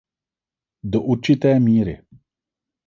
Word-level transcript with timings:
Do 0.83 1.01
určité 1.01 1.59
míry. 1.59 2.01